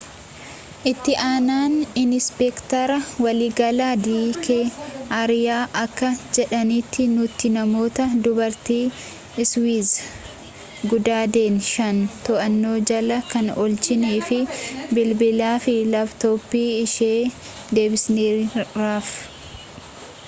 itti 0.91 1.13
aanaan 1.23 1.73
inispeektara 2.03 2.93
waliigalaa 3.25 3.89
dii 4.05 4.29
kee 4.45 4.63
ariya 5.17 5.57
akka 5.81 6.07
jedhanitti 6.37 7.03
nuti 7.11 7.51
namoota 7.57 8.05
dubartii 8.27 8.81
iswiiz 9.45 9.91
gudeedan 10.95 11.59
shan 11.69 11.99
to'annoo 12.29 12.75
jala 12.93 13.19
kan 13.35 13.51
oolchinee 13.65 14.17
fi 14.31 14.39
bilbilaa 14.99 15.53
fi 15.67 15.75
laaptooppii 15.93 16.67
ishee 16.87 17.19
deebisneeraafi 17.79 19.21